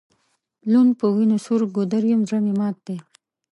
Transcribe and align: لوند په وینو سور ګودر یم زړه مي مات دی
لوند 0.71 0.91
په 0.99 1.05
وینو 1.15 1.37
سور 1.45 1.61
ګودر 1.75 2.03
یم 2.09 2.21
زړه 2.27 2.39
مي 2.45 2.53
مات 2.59 2.77
دی 2.85 2.97